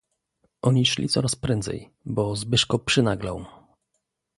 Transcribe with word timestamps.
"Oni 0.61 0.85
szli 0.85 1.07
coraz 1.09 1.35
prędzej, 1.35 1.89
bo 2.05 2.35
Zbyszko 2.35 2.79
przynaglał." 2.79 3.45